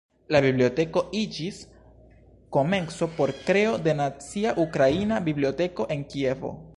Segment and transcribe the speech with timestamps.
[0.35, 1.59] La biblioteko iĝis
[2.57, 6.55] komenco por kreo de Nacia Ukraina Biblioteko en Kievo.